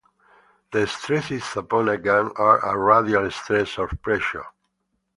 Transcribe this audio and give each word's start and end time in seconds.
The 0.71 0.87
stresses 0.87 1.43
upon 1.55 1.87
a 1.87 1.95
gun 1.95 2.31
are 2.35 2.57
a 2.65 2.75
radial 2.75 3.29
stress 3.29 3.77
or 3.77 3.87
pressure. 3.87 4.47